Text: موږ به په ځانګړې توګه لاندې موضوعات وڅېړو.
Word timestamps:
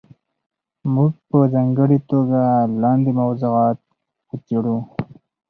موږ 0.93 1.11
به 1.17 1.21
په 1.29 1.39
ځانګړې 1.53 1.99
توګه 2.09 2.41
لاندې 2.81 3.11
موضوعات 3.21 3.77
وڅېړو. 4.29 4.77